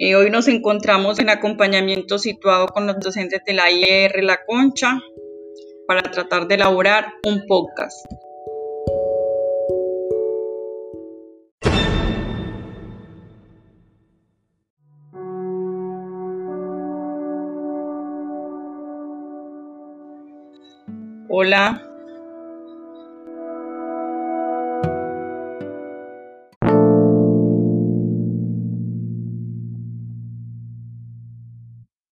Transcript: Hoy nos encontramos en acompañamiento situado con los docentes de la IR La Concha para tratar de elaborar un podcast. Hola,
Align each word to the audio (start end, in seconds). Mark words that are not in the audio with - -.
Hoy 0.00 0.30
nos 0.30 0.46
encontramos 0.46 1.18
en 1.18 1.28
acompañamiento 1.28 2.18
situado 2.18 2.68
con 2.68 2.86
los 2.86 3.00
docentes 3.00 3.42
de 3.44 3.52
la 3.52 3.70
IR 3.70 4.22
La 4.22 4.38
Concha 4.46 5.00
para 5.88 6.02
tratar 6.02 6.46
de 6.46 6.54
elaborar 6.54 7.14
un 7.24 7.44
podcast. 7.46 8.06
Hola, 21.28 21.87